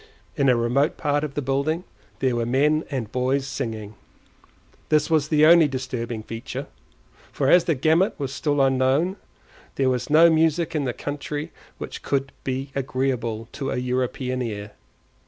In 0.35 0.49
a 0.49 0.55
remote 0.55 0.97
part 0.97 1.23
of 1.23 1.35
the 1.35 1.43
building 1.43 1.83
there 2.21 2.35
were 2.35 2.43
men 2.47 2.85
and 2.89 3.11
boys 3.11 3.45
singing; 3.45 3.93
this 4.89 5.11
was 5.11 5.27
the 5.27 5.45
only 5.45 5.67
disturbing 5.67 6.23
feature, 6.23 6.65
for 7.31 7.51
as 7.51 7.65
the 7.65 7.75
gamut 7.75 8.15
was 8.19 8.33
still 8.33 8.61
unknown, 8.63 9.17
there 9.75 9.91
was 9.91 10.09
no 10.09 10.27
music 10.31 10.73
in 10.73 10.85
the 10.85 10.91
country 10.93 11.51
which 11.77 12.01
could 12.01 12.31
be 12.43 12.71
agreeable 12.73 13.47
to 13.51 13.69
a 13.69 13.77
European 13.77 14.41
ear. 14.41 14.71